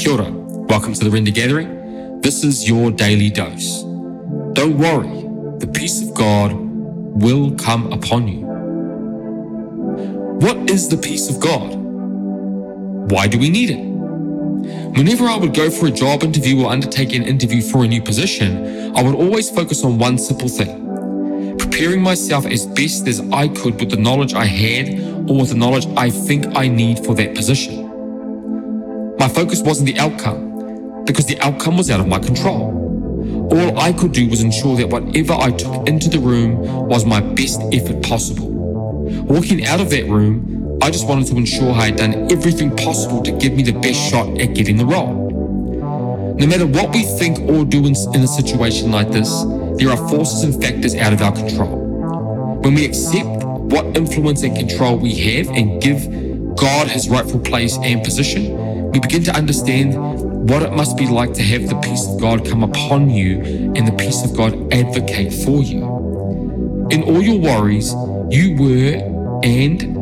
[0.00, 0.30] Kia ora.
[0.30, 2.22] Welcome to the Render Gathering.
[2.22, 3.82] This is your daily dose.
[4.54, 5.28] Don't worry,
[5.58, 8.46] the peace of God will come upon you.
[10.40, 11.74] What is the peace of God?
[13.12, 13.84] Why do we need it?
[14.96, 18.00] Whenever I would go for a job interview or undertake an interview for a new
[18.00, 23.48] position, I would always focus on one simple thing preparing myself as best as I
[23.48, 24.98] could with the knowledge I had
[25.28, 27.89] or with the knowledge I think I need for that position.
[29.20, 33.48] My focus wasn't the outcome, because the outcome was out of my control.
[33.52, 36.56] All I could do was ensure that whatever I took into the room
[36.88, 38.48] was my best effort possible.
[39.24, 43.20] Walking out of that room, I just wanted to ensure I had done everything possible
[43.24, 46.34] to give me the best shot at getting the role.
[46.38, 49.28] No matter what we think or do in, a situation like this,
[49.76, 51.76] there are forces and factors out of our control.
[52.62, 56.29] When we accept what influence and control we have and give
[56.60, 59.94] God his rightful place and position, we begin to understand
[60.46, 63.40] what it must be like to have the peace of God come upon you
[63.74, 65.82] and the peace of God advocate for you.
[66.90, 67.94] In all your worries,
[68.28, 69.96] you were and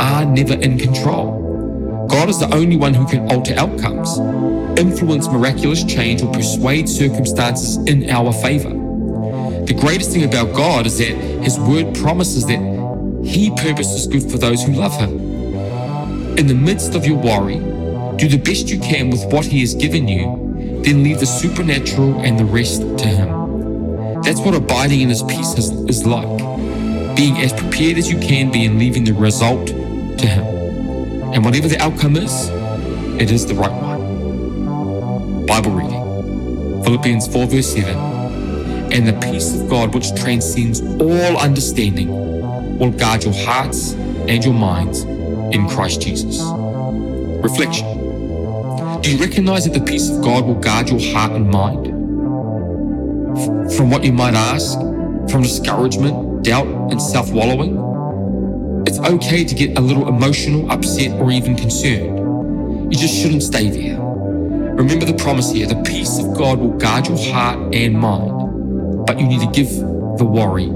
[0.00, 2.06] are never in control.
[2.08, 4.16] God is the only one who can alter outcomes,
[4.78, 8.70] influence miraculous change, or persuade circumstances in our favor.
[9.66, 12.60] The greatest thing about God is that His word promises that
[13.24, 15.33] He purposes good for those who love Him.
[16.36, 17.58] In the midst of your worry,
[18.16, 22.18] do the best you can with what He has given you, then leave the supernatural
[22.22, 24.20] and the rest to Him.
[24.22, 26.26] That's what abiding in His peace is, is like
[27.14, 30.44] being as prepared as you can be and leaving the result to Him.
[31.32, 32.48] And whatever the outcome is,
[33.20, 35.46] it is the right one.
[35.46, 37.96] Bible reading Philippians 4, verse 7.
[38.92, 42.08] And the peace of God, which transcends all understanding,
[42.76, 45.04] will guard your hearts and your minds
[45.52, 46.40] in Christ Jesus.
[47.42, 48.04] Reflection
[49.04, 51.88] do you recognize that the peace of God will guard your heart and mind?
[53.76, 54.78] From what you might ask,
[55.30, 57.76] from discouragement, doubt, and self wallowing?
[58.86, 62.90] It's okay to get a little emotional, upset, or even concerned.
[62.90, 64.00] You just shouldn't stay there.
[64.00, 69.20] Remember the promise here the peace of God will guard your heart and mind, but
[69.20, 69.68] you need to give
[70.16, 70.68] the worry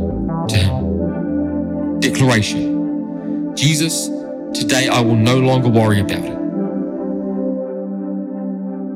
[0.49, 2.01] to Him.
[2.01, 4.09] Declaration Jesus,
[4.55, 6.38] today I will no longer worry about it.